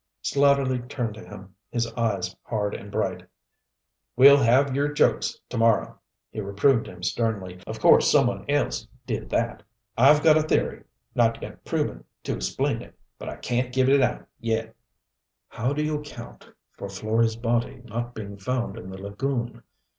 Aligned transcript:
Slatterly 0.23 0.79
turned 0.89 1.13
to 1.13 1.23
him, 1.23 1.53
his 1.69 1.85
eyes 1.93 2.35
hard 2.41 2.73
and 2.73 2.91
bright. 2.91 3.21
"We'll 4.15 4.41
have 4.41 4.75
your 4.75 4.91
jokes 4.91 5.39
to 5.49 5.59
morrow," 5.59 5.99
he 6.31 6.41
reproved 6.41 6.87
him 6.87 7.03
sternly. 7.03 7.59
"Of 7.67 7.79
course 7.79 8.11
some 8.11 8.25
one 8.25 8.49
else 8.49 8.87
did 9.05 9.29
that. 9.29 9.61
I've 9.95 10.23
got 10.23 10.37
a 10.37 10.41
theory 10.41 10.85
not 11.13 11.39
yet 11.39 11.63
proven 11.65 12.03
to 12.23 12.33
explain 12.35 12.81
it, 12.81 12.97
but 13.19 13.29
I 13.29 13.35
can't 13.35 13.71
give 13.71 13.89
it 13.89 14.01
out 14.01 14.25
yet." 14.39 14.75
"How 15.49 15.71
do 15.71 15.83
you 15.83 15.99
account 15.99 16.49
for 16.71 16.87
Florey's 16.87 17.35
body 17.35 17.83
not 17.85 18.15
being 18.15 18.37
found 18.37 18.79
in 18.79 18.89
the 18.89 18.97
lagoon?" 18.97 19.61